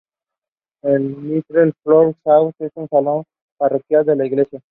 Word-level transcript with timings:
El 0.81 1.29
"Little 1.31 1.73
Flower 1.83 2.15
Hall" 2.25 2.53
es 2.57 2.71
el 2.75 2.89
salón 2.89 3.23
parroquial 3.59 4.03
de 4.03 4.15
la 4.15 4.25
iglesia. 4.25 4.59